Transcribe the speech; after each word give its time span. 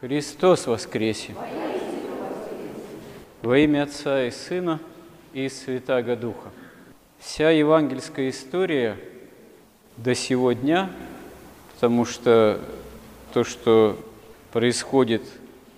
Христос 0.00 0.66
воскресе! 0.66 1.34
Во 3.42 3.58
имя 3.58 3.82
Отца 3.82 4.24
и 4.24 4.30
Сына 4.30 4.80
и 5.34 5.46
Святаго 5.50 6.16
Духа. 6.16 6.48
Вся 7.18 7.50
евангельская 7.50 8.30
история 8.30 8.96
до 9.98 10.14
сего 10.14 10.52
дня, 10.52 10.88
потому 11.74 12.06
что 12.06 12.62
то, 13.34 13.44
что 13.44 13.98
происходит 14.52 15.20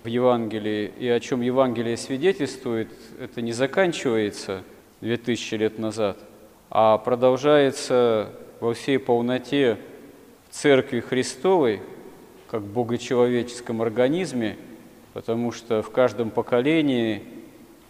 в 0.05 0.07
Евангелии 0.07 0.93
и 0.97 1.09
о 1.09 1.19
чем 1.19 1.41
Евангелие 1.41 1.97
свидетельствует, 1.97 2.87
это 3.19 3.41
не 3.41 3.51
заканчивается 3.51 4.63
2000 5.01 5.55
лет 5.55 5.79
назад, 5.79 6.17
а 6.69 6.97
продолжается 6.97 8.29
во 8.61 8.73
всей 8.73 8.99
полноте 8.99 9.77
в 10.49 10.53
Церкви 10.55 11.01
Христовой, 11.01 11.81
как 12.53 12.61
богочеловеческом 12.61 13.81
организме, 13.81 14.57
потому 15.13 15.51
что 15.51 15.81
в 15.81 15.89
каждом 15.89 16.29
поколении 16.29 17.23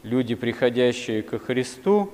люди, 0.03 0.35
приходящие 0.35 1.21
ко 1.21 1.37
Христу, 1.37 2.09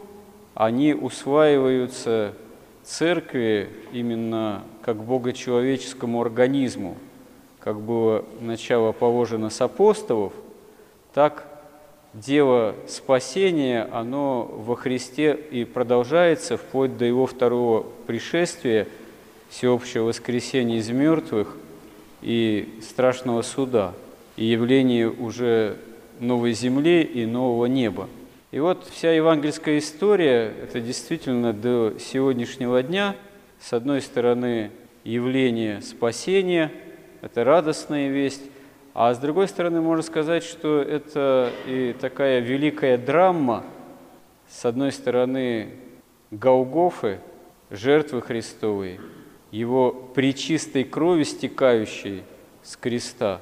они 0.55 0.95
усваиваются 0.95 2.34
церкви 2.81 3.70
именно 3.91 4.63
как 4.81 4.98
богочеловеческому 4.98 6.20
организму, 6.20 6.98
как 7.59 7.80
было 7.80 8.25
начало 8.41 8.94
положено 8.94 9.52
с 9.52 9.61
апостолов, 9.61 10.34
так 11.13 11.45
дело 12.16 12.73
спасения, 12.88 13.88
оно 13.91 14.41
во 14.41 14.75
Христе 14.75 15.38
и 15.52 15.66
продолжается 15.66 16.58
вплоть 16.58 16.97
до 16.97 17.05
Его 17.05 17.27
второго 17.27 17.86
пришествия, 18.08 18.88
всеобщего 19.52 20.05
воскресения 20.05 20.77
из 20.77 20.89
мертвых 20.89 21.55
и 22.22 22.80
страшного 22.82 23.41
суда, 23.41 23.94
и 24.36 24.46
явление 24.46 25.09
уже 25.09 25.78
новой 26.20 26.54
земли 26.54 27.02
и 27.02 27.26
нового 27.26 27.66
неба. 27.66 28.08
И 28.52 28.59
вот 28.59 28.88
вся 28.92 29.11
евангельская 29.11 29.78
история– 29.78 30.53
это 30.64 30.81
действительно 30.81 31.53
до 31.53 31.94
сегодняшнего 32.00 32.81
дня, 32.81 33.16
с 33.59 33.73
одной 33.73 34.02
стороны, 34.02 34.72
явление 35.03 35.81
спасения, 35.81 36.72
это 37.22 37.44
радостная 37.44 38.09
весть, 38.09 38.44
а 38.94 39.14
с 39.14 39.20
другой 39.20 39.48
стороны, 39.48 39.81
можно 39.81 40.04
сказать, 40.04 40.44
что 40.44 40.81
это 40.81 41.52
и 41.67 41.95
такая 42.00 42.39
великая 42.39 42.98
драма, 42.98 43.64
с 44.50 44.66
одной 44.66 44.92
стороны, 44.92 45.70
Голгофы, 46.31 47.20
жертвы 47.70 48.22
Христовой, 48.22 49.00
Его 49.52 49.92
причистой 49.92 50.83
крови, 50.83 51.23
стекающей 51.23 52.23
с 52.61 52.78
креста, 52.78 53.42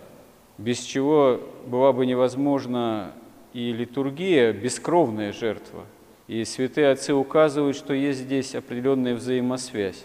без 0.57 0.79
чего 0.79 1.41
была 1.65 1.91
бы 1.93 2.05
невозможна 2.05 3.13
и 3.53 3.71
литургия, 3.71 4.53
бескровная 4.53 5.33
жертва. 5.33 5.85
И 6.27 6.43
святые 6.43 6.91
отцы 6.91 7.13
указывают, 7.13 7.75
что 7.75 7.93
есть 7.93 8.19
здесь 8.19 8.55
определенная 8.55 9.15
взаимосвязь. 9.15 10.03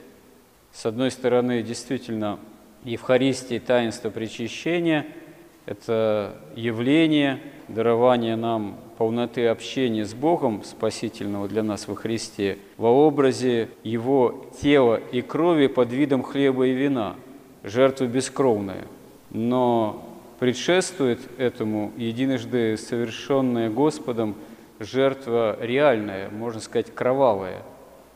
С 0.72 0.86
одной 0.86 1.10
стороны, 1.10 1.62
действительно, 1.62 2.38
Евхаристия, 2.84 3.60
таинство 3.60 4.10
причащения– 4.10 5.06
это 5.66 6.40
явление, 6.56 7.40
дарование 7.68 8.36
нам 8.36 8.78
полноты 9.02 9.48
общения 9.48 10.04
с 10.04 10.14
Богом, 10.14 10.62
спасительного 10.62 11.48
для 11.48 11.64
нас 11.64 11.88
во 11.88 11.96
Христе, 11.96 12.58
во 12.76 12.86
образе 12.86 13.68
Его 13.82 14.46
тела 14.60 14.94
и 14.94 15.22
крови 15.22 15.66
под 15.66 15.90
видом 15.90 16.22
хлеба 16.22 16.68
и 16.68 16.72
вина, 16.72 17.16
жертва 17.64 18.04
бескровная. 18.04 18.84
Но 19.30 20.08
предшествует 20.38 21.18
этому 21.36 21.90
единожды 21.96 22.76
совершенная 22.76 23.70
Господом 23.70 24.36
жертва 24.78 25.58
реальная, 25.60 26.30
можно 26.30 26.60
сказать, 26.60 26.94
кровавая 26.94 27.64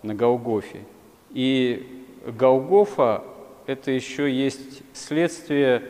на 0.04 0.14
Голгофе. 0.14 0.82
И 1.30 2.04
Голгофа– 2.24 3.24
это 3.66 3.90
еще 3.90 4.32
есть 4.32 4.84
следствие 4.92 5.82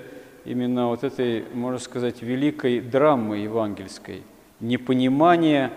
именно 0.47 0.89
вот 0.89 1.05
этой, 1.05 1.45
можно 1.53 1.81
сказать, 1.81 2.23
великой 2.23 2.81
драмы 2.81 3.37
евангельской, 3.37 4.23
непонимание 4.61 5.71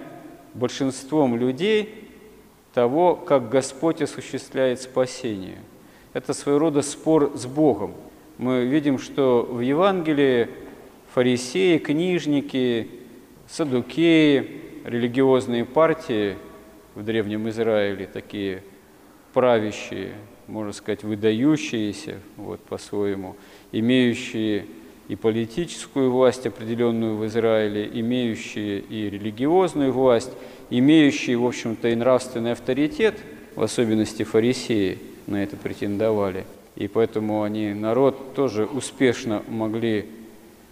большинством 0.53 1.38
людей 1.38 2.09
того, 2.73 3.16
как 3.16 3.50
Господь 3.50 4.01
осуществляет 4.01 4.81
спасение. 4.81 5.59
Это 6.13 6.34
своего 6.34 6.59
рода 6.59 6.81
спор 6.81 7.34
с 7.35 7.45
Богом. 7.45 7.94
Мы 8.38 8.66
видим, 8.66 9.00
что 9.00 9.47
в 9.50 9.59
Евангелии 9.59 10.50
фарисеи, 11.13 11.78
книжники, 11.78 12.88
садукеи, 13.47 14.62
религиозные 14.85 15.66
партии 15.66 16.38
в 16.95 17.03
Древнем 17.03 17.50
Израиле, 17.50 18.07
такие 18.07 18.63
правящие, 19.34 20.13
можно 20.47 20.73
сказать, 20.73 21.03
выдающиеся 21.03 22.19
вот, 22.38 22.59
по-своему– 22.62 23.35
имеющие 23.72 24.66
и 25.09 25.16
политическую 25.16 26.12
власть 26.12 26.46
определенную 26.46 27.18
в 27.18 27.25
Израиле, 27.25 27.90
имеющие 27.92 28.80
и 28.80 29.09
религиозную 29.09 29.92
власть, 29.92 30.31
имеющие, 30.70 31.36
в 31.36 31.46
общем-то, 31.46 31.90
и 31.90 31.96
нравственный 31.96 32.52
авторитет, 32.52 33.16
в 33.56 33.64
особенности 33.64 34.22
фарисеи 34.22 35.00
на 35.25 35.44
это 35.44 35.58
претендовали. 35.58 36.46
И 36.75 36.88
поэтому 36.88 37.42
они, 37.42 37.74
народ, 37.74 38.36
тоже 38.36 38.66
успешно 38.66 39.42
могли 39.48 40.06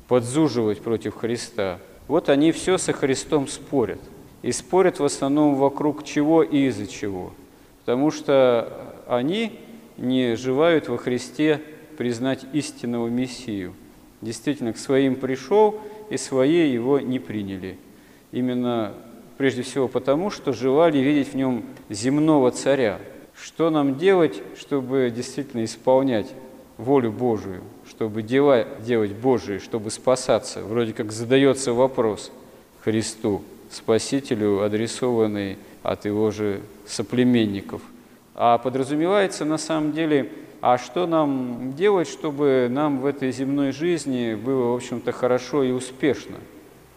подзуживать 0.07 0.81
против 0.81 1.15
Христа. 1.15 1.79
Вот 2.07 2.29
они 2.29 2.51
все 2.51 2.77
со 2.77 2.93
Христом 2.93 3.47
спорят. 3.47 3.99
И 4.43 4.51
спорят 4.51 4.99
в 4.99 5.03
основном 5.03 5.55
вокруг 5.55 6.03
чего 6.03 6.43
и 6.43 6.67
из-за 6.67 6.85
чего. 6.85 7.33
Потому 7.79 8.11
что 8.11 8.71
они 9.07 9.59
не 9.97 10.35
живают 10.35 10.89
во 10.89 10.97
Христе 10.97 11.59
признать 11.97 12.45
истинного 12.53 13.07
Мессию. 13.07 13.73
Действительно, 14.21 14.73
к 14.73 14.77
своим 14.77 15.15
пришел, 15.15 15.79
и 16.09 16.17
свои 16.17 16.69
его 16.69 16.99
не 16.99 17.19
приняли. 17.19 17.77
Именно 18.31 18.93
прежде 19.37 19.61
всего 19.61 19.87
потому, 19.87 20.31
что 20.31 20.53
желали 20.53 20.97
видеть 20.97 21.33
в 21.33 21.35
нем 21.35 21.63
земного 21.89 22.51
царя. 22.51 22.99
Что 23.35 23.69
нам 23.69 23.97
делать, 23.97 24.41
чтобы 24.57 25.11
действительно 25.15 25.63
исполнять 25.63 26.33
волю 26.77 27.11
Божию, 27.11 27.61
чтобы 27.87 28.23
дела 28.23 28.65
делать 28.79 29.11
Божии, 29.11 29.59
чтобы 29.59 29.91
спасаться? 29.91 30.63
Вроде 30.63 30.93
как 30.93 31.11
задается 31.11 31.73
вопрос 31.73 32.31
Христу, 32.83 33.43
Спасителю, 33.69 34.63
адресованный 34.63 35.57
от 35.83 36.05
его 36.05 36.31
же 36.31 36.61
соплеменников. 36.87 37.81
А 38.33 38.57
подразумевается 38.57 39.45
на 39.45 39.57
самом 39.57 39.93
деле– 39.93 40.31
а 40.59 40.77
что 40.77 41.05
нам 41.05 41.73
делать, 41.75 42.07
чтобы 42.07 42.67
нам 42.69 42.99
в 42.99 43.05
этой 43.05 43.31
земной 43.31 43.71
жизни 43.71 44.33
было, 44.33 44.71
в 44.71 44.75
общем-то, 44.75 45.11
хорошо 45.11 45.63
и 45.63 45.71
успешно? 45.71 46.37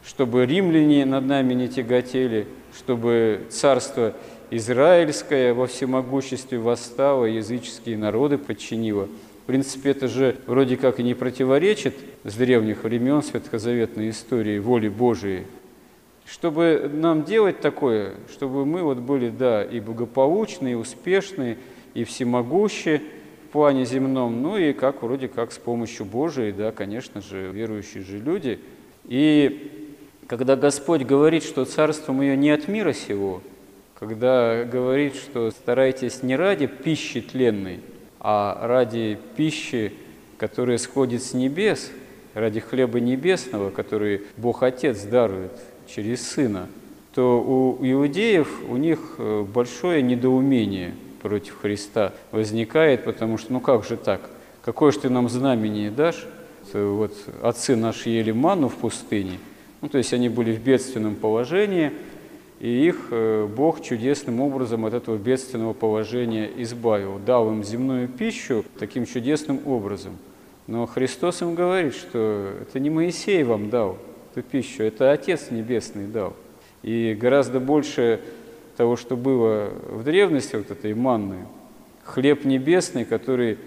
Чтобы 0.02 0.46
римляне 0.46 1.04
над 1.04 1.26
нами 1.26 1.52
не 1.52 1.68
тяготели, 1.68 2.46
чтобы 2.74 3.42
царство 3.50 4.14
израильское 4.50 5.52
во 5.52 5.66
всемогуществе 5.66 6.58
восстало, 6.58 7.26
языческие 7.26 7.98
народы 7.98 8.38
подчинило. 8.38 9.08
В 9.42 9.46
принципе, 9.46 9.90
это 9.90 10.08
же 10.08 10.36
вроде 10.46 10.78
как 10.78 10.98
и 10.98 11.02
не 11.02 11.14
противоречит 11.14 11.94
с 12.24 12.34
древних 12.34 12.84
времен 12.84 13.22
светхозаветной 13.22 14.08
истории 14.10 14.58
воли 14.58 14.88
Божией. 14.88 15.46
Чтобы 16.24 16.90
нам 16.92 17.24
делать 17.24 17.60
такое, 17.60 18.14
чтобы 18.32 18.64
мы 18.64 18.82
вот 18.82 18.98
были, 18.98 19.28
да, 19.28 19.62
и 19.62 19.80
благополучные, 19.80 20.72
и 20.72 20.76
успешные, 20.76 21.58
и 21.92 22.04
всемогущие– 22.04 23.02
плане 23.50 23.84
земном, 23.84 24.42
ну 24.42 24.56
и 24.56 24.72
как 24.72 25.02
вроде 25.02 25.28
как 25.28 25.52
с 25.52 25.58
помощью 25.58 26.06
Божией, 26.06 26.52
да, 26.52 26.72
конечно 26.72 27.20
же, 27.20 27.50
верующие 27.50 28.02
же 28.02 28.18
люди. 28.18 28.58
И 29.04 29.88
когда 30.26 30.56
Господь 30.56 31.02
говорит, 31.02 31.42
что 31.42 31.64
царство 31.64 32.12
мое 32.12 32.36
не 32.36 32.50
от 32.50 32.68
мира 32.68 32.92
сего, 32.92 33.42
когда 33.98 34.64
говорит, 34.64 35.16
что 35.16 35.50
старайтесь 35.50 36.22
не 36.22 36.36
ради 36.36 36.66
пищи 36.66 37.20
тленной, 37.20 37.80
а 38.20 38.58
ради 38.66 39.18
пищи, 39.36 39.92
которая 40.38 40.78
сходит 40.78 41.22
с 41.22 41.34
небес, 41.34 41.90
ради 42.34 42.60
хлеба 42.60 43.00
небесного, 43.00 43.70
который 43.70 44.22
Бог 44.36 44.62
Отец 44.62 45.02
дарует 45.02 45.52
через 45.86 46.26
Сына, 46.26 46.68
то 47.14 47.40
у 47.40 47.84
иудеев 47.84 48.48
у 48.68 48.76
них 48.76 49.16
э, 49.18 49.44
большое 49.52 50.00
недоумение– 50.02 50.94
против 51.20 51.60
Христа 51.60 52.12
возникает, 52.32 53.04
потому 53.04 53.38
что, 53.38 53.52
ну 53.52 53.60
как 53.60 53.84
же 53.84 53.96
так? 53.96 54.20
Какое 54.62 54.92
же 54.92 55.00
ты 55.00 55.10
нам 55.10 55.28
знамение 55.28 55.90
дашь? 55.90 56.26
Вот 56.72 57.12
отцы 57.42 57.76
наши 57.76 58.10
ели 58.10 58.32
ману 58.32 58.68
в 58.68 58.76
пустыне, 58.76 59.38
ну, 59.80 59.88
то 59.88 59.98
есть 59.98 60.12
они 60.12 60.28
были 60.28 60.52
в 60.54 60.60
бедственном 60.60 61.16
положении, 61.16 61.92
и 62.60 62.68
их 62.86 63.08
э, 63.10 63.46
Бог 63.46 63.82
чудесным 63.82 64.40
образом 64.40 64.84
от 64.84 64.92
этого 64.92 65.16
бедственного 65.16 65.72
положения 65.72 66.50
избавил, 66.58 67.18
дал 67.18 67.50
им 67.50 67.64
земную 67.64 68.06
пищу 68.06 68.64
таким 68.78 69.06
чудесным 69.06 69.66
образом. 69.66 70.18
Но 70.66 70.86
Христос 70.86 71.40
им 71.40 71.54
говорит, 71.54 71.94
что 71.94 72.52
это 72.60 72.78
не 72.78 72.90
Моисей 72.90 73.42
вам 73.42 73.70
дал 73.70 73.96
эту 74.30 74.46
пищу, 74.46 74.82
это 74.82 75.10
Отец 75.10 75.50
Небесный 75.50 76.06
дал. 76.06 76.36
И 76.82 77.16
гораздо 77.18 77.60
больше 77.60 78.20
того, 78.80 78.96
что 78.96 79.14
было 79.14 79.74
в 79.90 80.04
древности, 80.04 80.56
вот 80.56 80.70
этой 80.70 80.94
манны, 80.94 81.46
хлеб 82.02 82.46
небесный, 82.46 83.04
который 83.04 83.58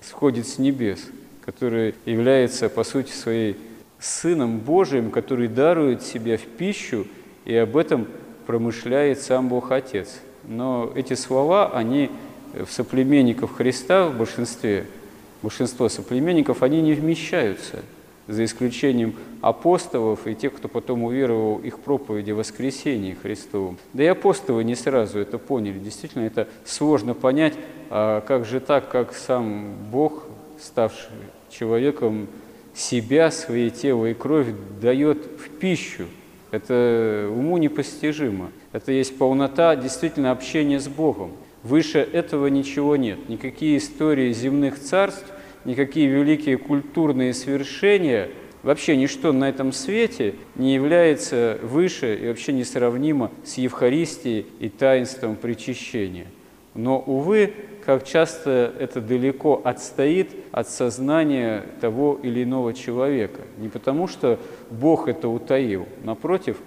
сходит 0.00 0.48
с 0.48 0.56
небес, 0.56 1.10
который 1.44 1.94
является, 2.06 2.70
по 2.70 2.82
сути 2.82 3.12
своей, 3.12 3.58
Сыном 4.00 4.60
Божиим, 4.60 5.10
который 5.10 5.48
дарует 5.48 6.00
себя 6.02 6.38
в 6.38 6.44
пищу, 6.44 7.06
и 7.44 7.54
об 7.54 7.76
этом 7.76 8.08
промышляет 8.46 9.20
сам 9.20 9.50
Бог 9.50 9.72
Отец. 9.72 10.20
Но 10.44 10.90
эти 10.94 11.12
слова, 11.12 11.70
они 11.74 12.10
в 12.54 12.72
соплеменников 12.72 13.54
Христа 13.54 14.06
в 14.06 14.16
большинстве– 14.16 14.86
большинство 15.42 15.90
соплеменников, 15.90 16.62
они 16.62 16.80
не 16.80 16.94
вмещаются, 16.94 17.80
за 18.28 18.44
исключением 18.44 19.14
апостолов 19.40 20.26
и 20.26 20.34
тех, 20.34 20.54
кто 20.54 20.68
потом 20.68 21.04
уверовал 21.04 21.58
их 21.58 21.78
проповеди 21.78 22.30
о 22.30 22.36
воскресении 22.36 23.14
Христовом. 23.14 23.78
Да 23.92 24.02
и 24.02 24.06
апостолы 24.06 24.64
не 24.64 24.74
сразу 24.74 25.18
это 25.18 25.38
поняли. 25.38 25.78
Действительно, 25.78 26.24
это 26.24 26.48
сложно 26.64 27.14
понять, 27.14 27.54
а 27.90 28.20
как 28.20 28.44
же 28.44 28.60
так, 28.60 28.88
как 28.90 29.14
сам 29.14 29.74
Бог, 29.90 30.24
ставший 30.60 31.10
человеком, 31.50 32.28
себя, 32.74 33.30
свои 33.30 33.70
тело 33.70 34.06
и 34.06 34.14
кровь 34.14 34.48
дает 34.80 35.18
в 35.38 35.50
пищу. 35.58 36.04
Это 36.50 37.28
уму 37.30 37.58
непостижимо. 37.58 38.50
Это 38.72 38.92
есть 38.92 39.16
полнота 39.18 39.76
действительно 39.76 40.30
общения 40.30 40.80
с 40.80 40.88
Богом. 40.88 41.32
Выше 41.62 41.98
этого 41.98 42.48
ничего 42.48 42.96
нет. 42.96 43.28
Никакие 43.28 43.78
истории 43.78 44.32
земных 44.32 44.78
царств, 44.78 45.24
никакие 45.64 46.06
великие 46.06 46.58
культурные 46.58 47.34
свершения, 47.34 48.30
вообще 48.62 48.96
ничто 48.96 49.32
на 49.32 49.48
этом 49.48 49.72
свете 49.72 50.34
не 50.54 50.74
является 50.74 51.58
выше 51.62 52.16
и 52.16 52.28
вообще 52.28 52.52
несравнимо 52.52 53.30
с 53.44 53.54
Евхаристией 53.54 54.46
и 54.60 54.68
таинством 54.68 55.36
причащения. 55.36 56.26
Но, 56.74 56.98
увы, 56.98 57.52
как 57.84 58.06
часто 58.06 58.72
это 58.78 59.00
далеко 59.00 59.60
отстоит 59.64 60.30
от 60.52 60.68
сознания 60.68 61.64
того 61.80 62.18
или 62.22 62.44
иного 62.44 62.72
человека. 62.72 63.40
Не 63.58 63.68
потому, 63.68 64.08
что 64.08 64.38
Бог 64.70 65.08
это 65.08 65.28
утаил, 65.28 65.86
напротив, 66.04 66.58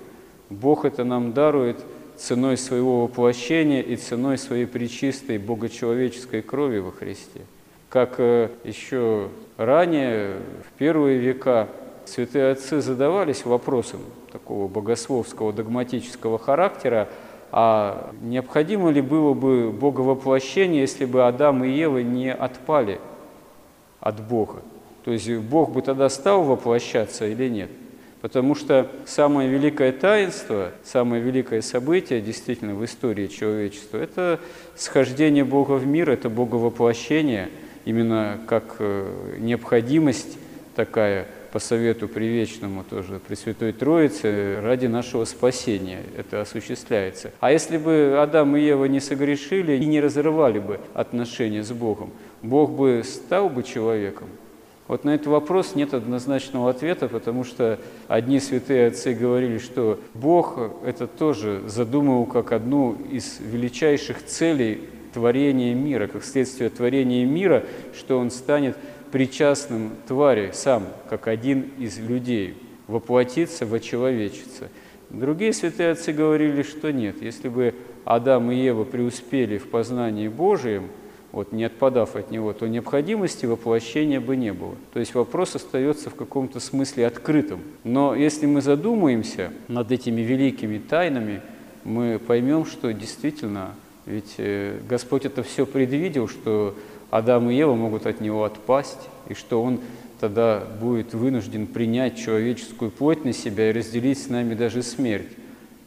Бог 0.50 0.86
это 0.86 1.03
нам 1.03 1.33
дарует– 1.33 1.77
ценой 2.18 2.57
своего 2.57 3.03
воплощения 3.03 3.81
и 3.81 3.95
ценой 3.95 4.38
своей 4.38 4.65
причистой 4.65 5.38
богочеловеческой 5.38 6.41
крови 6.41 6.80
во 6.80 6.91
Христе. 6.91 7.41
Как 7.95 8.15
э, 8.18 8.50
еще 8.65 9.30
ранее, 9.56 10.33
в 10.68 10.77
первые 10.77 11.18
века, 11.18 11.69
святые 12.03 12.51
отцы 12.51 12.81
задавались 12.81 13.45
вопросом 13.45 14.01
такого 14.33 14.68
богословского, 14.68 15.53
догматического 15.53 16.38
характера, 16.38 17.07
а 17.53 18.13
необходимо 18.21 18.89
ли 18.89 19.00
было 19.00 19.33
бы 19.33 19.71
боговоплощение, 19.71 20.81
если 20.81 21.06
бы 21.06 21.25
Адам 21.25 21.63
и 21.63 21.69
Ева 21.69 22.00
не 22.00 22.33
отпали 22.33 23.00
от 24.01 24.19
Бога? 24.19 24.57
То 25.06 25.12
есть 25.12 25.31
Бог 25.31 25.71
бы 25.71 25.81
тогда 25.81 26.09
стал 26.09 26.44
воплощаться 26.44 27.25
или 27.25 27.48
нет? 27.48 27.69
Потому 28.19 28.56
что 28.56 28.91
самое 29.06 29.48
великое 29.48 29.94
таинство, 29.94 30.71
самое 30.83 31.24
великое 31.24 31.62
событие 31.62 32.19
действительно 32.19 32.75
в 32.75 32.83
истории 32.83 33.27
человечества– 33.27 33.98
это 34.00 34.41
схождение 34.75 35.45
Бога 35.45 35.74
в 35.74 35.88
мир, 35.88 36.09
это 36.09 36.27
боговоплощение, 36.27 37.50
именно 37.86 38.40
как 38.48 38.76
э, 38.80 39.38
необходимость 39.40 40.38
такая 40.76 41.28
по 41.52 41.60
совету 41.60 42.10
привечному 42.10 42.84
тоже 42.84 43.22
Пресвятой 43.26 43.72
Троицы 43.72 44.60
ради 44.62 44.88
нашего 44.88 45.24
спасения 45.24 46.02
это 46.18 46.42
осуществляется. 46.42 47.32
А 47.40 47.52
если 47.52 47.78
бы 47.78 48.18
Адам 48.20 48.58
и 48.58 48.62
Ева 48.62 48.86
не 48.86 49.00
согрешили 49.00 49.78
и 49.78 49.86
не 49.86 50.02
разрывали 50.02 50.60
бы 50.60 50.82
отношения 50.94 51.64
с 51.64 51.72
Богом, 51.72 52.12
Бог 52.42 52.72
бы 52.72 53.04
стал 53.06 53.50
бы 53.50 53.64
человеком– 53.64 54.28
вот 54.88 55.04
на 55.04 55.16
этот 55.16 55.28
вопрос 55.28 55.74
нет 55.74 55.96
однозначного 55.96 56.70
ответа, 56.70 57.08
потому 57.08 57.44
что 57.44 57.80
одни 58.08 58.40
святые 58.40 58.88
отцы 58.88 59.14
говорили, 59.14 59.58
что 59.58 60.00
Бог 60.14 60.60
это 60.86 61.08
тоже 61.08 61.64
задумывал 61.66 62.26
как 62.28 62.52
одну 62.52 62.96
из 63.12 63.40
величайших 63.40 64.24
целей 64.24 64.82
творения 65.15 65.73
мира, 65.73 66.06
как 66.06 66.23
следствие 66.23 66.69
творения 66.69 67.25
мира, 67.25 67.63
что 67.97 68.19
он 68.19 68.29
станет 68.29 68.77
причастным 69.12 69.94
твари 70.07 70.51
сам, 70.53 70.83
как 71.09 71.27
один 71.27 71.71
из 71.79 71.97
людей, 71.97 72.56
воплотиться, 72.88 73.65
вочеловечиться. 73.65 74.69
Другие 75.09 75.53
святые 75.53 75.91
отцы 75.91 76.12
говорили, 76.12 76.62
что 76.62 76.91
нет, 76.91 77.21
если 77.21 77.50
бы 77.50 77.73
Адам 78.03 78.51
и 78.51 78.56
Ева 78.56 78.83
преуспели 78.83 79.57
в 79.57 79.69
познании 79.69 80.27
Божием– 80.27 80.89
вот, 81.35 81.51
не 81.51 81.65
отпадав 81.65 82.15
от 82.15 82.31
него, 82.31 82.53
то 82.53 82.65
необходимости 82.65 83.45
воплощения 83.45 84.21
бы 84.21 84.38
не 84.38 84.53
было. 84.53 84.75
То 84.94 85.01
есть 85.01 85.13
вопрос 85.13 85.53
остается 85.53 86.09
в 86.09 86.15
каком-то 86.15 86.62
смысле 86.62 87.06
открытым. 87.06 87.59
Но 87.83 88.15
если 88.15 88.45
мы 88.45 88.62
задумаемся 88.62 89.51
над 89.67 89.91
этими 89.91 90.21
великими 90.21 90.77
тайнами, 90.77 91.41
мы 91.83 92.21
поймем, 92.25 92.65
что 92.65 92.94
действительно, 92.94 93.75
ведь 94.06 94.36
э, 94.38 94.80
Господь 94.88 95.25
это 95.25 95.44
все 95.44 95.66
предвидел, 95.66 96.28
что 96.28 96.75
Адам 97.10 97.50
и 97.50 97.56
Ева 97.56 97.75
могут 97.75 98.06
от 98.06 98.22
него 98.22 98.44
отпасть, 98.44 99.10
и 99.30 99.34
что 99.34 99.62
Он 99.62 99.80
тогда 100.19 100.63
будет 100.80 101.13
вынужден 101.13 101.68
принять 101.68 102.18
человеческую 102.18 102.92
плоть 102.92 103.25
на 103.25 103.34
себя 103.34 103.69
и 103.69 103.74
разделить 103.74 104.22
с 104.22 104.30
нами 104.30 104.54
даже 104.54 104.84
смерть. 104.84 105.30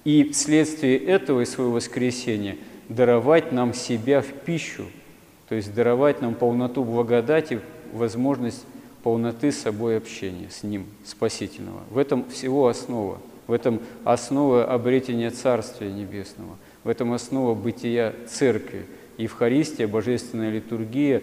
И 0.05 0.31
вследствие 0.31 0.99
этого 0.99 1.41
и 1.41 1.45
своего 1.45 1.73
воскресения 1.73 2.57
даровать 2.89 3.53
нам 3.53 3.75
себя 3.75 4.23
в 4.23 4.27
пищу– 4.27 4.85
то 5.49 5.55
есть 5.55 5.75
даровать 5.75 6.21
нам 6.21 6.35
полноту 6.35 6.85
благодати, 6.85 7.61
возможность 7.93 8.65
полноты 9.03 9.51
с 9.51 9.59
собой 9.59 9.97
общения, 9.97 10.49
с 10.51 10.63
Ним, 10.63 10.87
Спасительного. 11.05 11.81
В 11.91 11.97
этом 11.97 12.29
всего 12.29 12.69
основа, 12.69 13.19
в 13.47 13.53
этом 13.53 13.81
основа 14.05 14.67
обретения 14.67 15.31
Царствия 15.31 15.91
Небесного, 15.91 16.57
в 16.85 16.89
этом 16.89 17.13
основа 17.13 17.55
бытия 17.55 18.15
Церкви, 18.29 18.87
Евхаристия, 19.17 19.89
Божественная 19.89 20.51
литургия, 20.51 21.23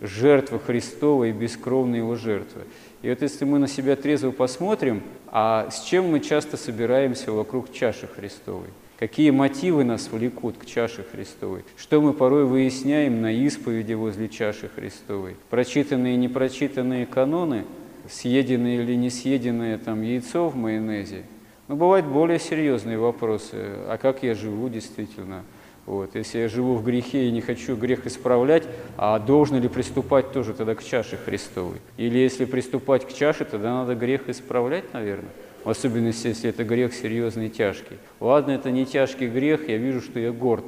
жертва 0.00 0.58
Христова 0.58 1.24
и 1.24 1.32
бескровные 1.32 1.98
Его 1.98 2.16
жертвы. 2.16 2.62
И 3.02 3.08
вот 3.08 3.22
если 3.22 3.44
мы 3.44 3.58
на 3.58 3.68
себя 3.68 3.96
трезво 3.96 4.30
посмотрим, 4.30 5.02
а 5.28 5.68
с 5.70 5.82
чем 5.84 6.10
мы 6.10 6.20
часто 6.20 6.56
собираемся 6.56 7.32
вокруг 7.32 7.72
чаши 7.72 8.06
Христовой– 8.06 8.68
Какие 8.98 9.28
мотивы 9.28 9.84
нас 9.84 10.08
влекут 10.10 10.56
к 10.56 10.64
чаше 10.64 11.04
Христовой? 11.04 11.64
Что 11.76 12.00
мы 12.00 12.14
порой 12.14 12.46
выясняем 12.46 13.20
на 13.20 13.30
исповеди 13.30 13.92
возле 13.92 14.26
чаши 14.30 14.70
Христовой? 14.74 15.36
Прочитанные 15.50 16.14
и 16.14 16.16
непрочитанные 16.16 17.04
каноны, 17.04 17.66
съеденные 18.10 18.82
или 18.82 18.94
не 18.94 19.10
съеденное 19.10 19.76
там 19.76 20.00
яйцо 20.00 20.48
в 20.48 20.56
майонезе? 20.56 21.24
Но 21.68 21.76
бывают 21.76 22.06
более 22.06 22.38
серьезные 22.38 22.98
вопросы. 22.98 23.54
А 23.88 23.98
как 24.00 24.22
я 24.22 24.34
живу 24.34 24.68
действительно? 24.68 25.44
Вот. 25.84 26.14
Если 26.14 26.38
я 26.38 26.48
живу 26.48 26.74
в 26.74 26.84
грехе 26.84 27.28
и 27.28 27.30
не 27.30 27.40
хочу 27.40 27.76
грех 27.76 28.06
исправлять, 28.06 28.64
а 28.96 29.18
должен 29.18 29.60
ли 29.60 29.68
приступать 29.68 30.32
тоже 30.32 30.52
тогда 30.52 30.74
к 30.74 30.82
чаше 30.82 31.16
Христовой? 31.16 31.78
Или 31.96 32.18
если 32.18 32.44
приступать 32.44 33.06
к 33.06 33.12
чаше, 33.12 33.44
тогда 33.44 33.72
надо 33.74 33.94
грех 33.94 34.28
исправлять, 34.28 34.92
наверное? 34.92 35.30
в 35.66 35.70
особенности, 35.70 36.28
если 36.28 36.50
это 36.50 36.62
грех 36.62 36.94
серьезный 36.94 37.46
и 37.46 37.50
тяжкий. 37.50 37.96
Ладно, 38.20 38.52
это 38.52 38.70
не 38.70 38.86
тяжкий 38.86 39.26
грех, 39.26 39.68
я 39.68 39.78
вижу, 39.78 40.00
что 40.00 40.20
я 40.20 40.30
горд, 40.30 40.64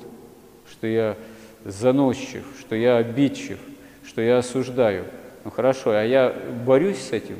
что 0.69 0.89
я 0.89 1.17
заносчив, 1.65 2.43
что 2.59 2.75
я 2.75 2.97
обидчив, 2.97 3.61
что 4.05 4.21
я 4.21 4.39
осуждаю. 4.39 5.05
Ну 5.45 5.53
хорошо, 5.53 5.93
а 5.93 6.03
я 6.03 6.35
борюсь 6.67 6.99
с 6.99 7.13
этим, 7.13 7.37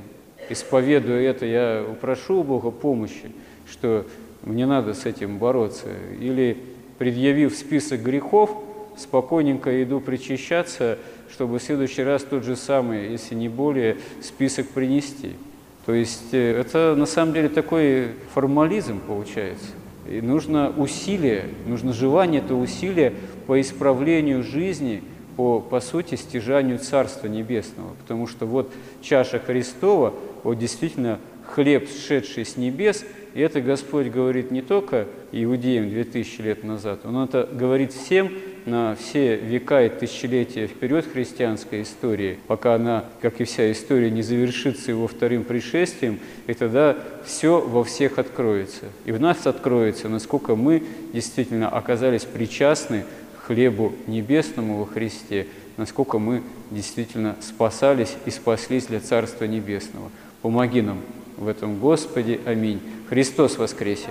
исповедуя 0.49 1.21
это, 1.21 1.47
я 1.47 1.85
упрошу 1.91 2.43
у 2.43 2.45
Бога 2.45 2.71
помощи, 2.71 3.33
что 3.71 4.07
мне 4.43 4.67
надо 4.67 4.95
с 4.95 5.07
этим 5.07 5.39
бороться. 5.39 5.89
Или, 6.21 6.57
предъявив 6.99 7.55
список 7.55 8.03
грехов, 8.03 8.51
спокойненько 8.97 9.83
иду 9.83 10.01
причащаться, 10.01 10.99
чтобы 11.31 11.59
в 11.59 11.63
следующий 11.63 12.03
раз 12.03 12.23
тот 12.23 12.45
же 12.45 12.57
самый, 12.57 13.11
если 13.11 13.35
не 13.35 13.49
более, 13.49 13.97
список 14.23 14.69
принести. 14.69 15.33
То 15.87 15.95
есть 15.95 16.33
э, 16.33 16.59
это 16.59 16.95
на 16.97 17.07
самом 17.07 17.33
деле 17.33 17.49
такой 17.49 18.09
формализм 18.35 19.01
получается. 19.01 19.67
И 20.09 20.21
нужно 20.21 20.73
усилие, 20.77 21.47
нужно 21.67 21.93
желание, 21.93 22.41
это 22.41 22.55
усилие 22.55 23.13
по 23.47 23.61
исправлению 23.61 24.43
жизни, 24.43 25.03
по, 25.37 25.61
по 25.61 25.81
сути, 25.81 26.15
стяжанию 26.15 26.79
Царства 26.79 27.27
Небесного. 27.29 27.95
Потому 28.03 28.27
что 28.27 28.47
вот 28.47 28.73
чаша 29.03 29.39
Христова, 29.39 30.15
вот 30.43 30.59
действительно 30.59 31.21
хлеб, 31.47 31.89
сшедший 31.89 32.45
с 32.45 32.57
небес, 32.57 33.05
и 33.39 33.41
это 33.41 33.61
Господь 33.61 34.09
говорит 34.09 34.51
не 34.51 34.63
только 34.63 35.07
иудеям 35.31 35.89
2000 35.89 36.41
лет 36.41 36.65
назад, 36.65 37.07
Он 37.07 37.23
это 37.23 37.49
говорит 37.53 37.93
всем 37.93 38.33
на 38.67 38.97
все 38.97 39.37
века 39.37 39.85
и 39.85 39.89
тысячелетия 39.89 40.67
вперед 40.67 41.07
христианской 41.07 41.83
истории, 41.83 42.41
пока 42.49 42.75
она, 42.75 43.05
как 43.23 43.41
и 43.41 43.45
вся 43.45 43.71
история, 43.71 44.11
не 44.11 44.23
завершится 44.23 44.91
его 44.91 45.07
вторым 45.07 45.45
пришествием, 45.45 46.19
и 46.49 46.53
тогда 46.53 46.97
все 47.25 47.61
во 47.61 47.85
всех 47.85 48.19
откроется. 48.19 48.87
И 49.05 49.13
в 49.13 49.21
нас 49.21 49.47
откроется, 49.47 50.09
насколько 50.09 50.57
мы 50.57 50.83
действительно 51.13 51.69
оказались 51.69 52.25
причастны 52.25 53.05
хлебу 53.47 53.93
небесному 54.09 54.79
во 54.79 54.87
Христе, 54.87 55.47
насколько 55.77 56.19
мы 56.19 56.43
действительно 56.73 57.37
спасались 57.41 58.17
и 58.27 58.31
спаслись 58.33 58.87
для 58.87 58.99
Царства 58.99 59.45
Небесного. 59.45 60.11
Помоги 60.43 60.83
нам 60.83 60.99
в 61.37 61.47
этом, 61.47 61.79
Господи. 61.79 62.41
Аминь. 62.45 62.81
Христос 63.09 63.57
воскресе! 63.57 64.11